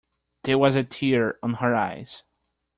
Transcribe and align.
There 0.45 0.57
was 0.57 0.75
a 0.75 0.83
tear 0.83 1.37
on 1.43 1.53
her 1.53 1.75
eyes. 1.75 2.23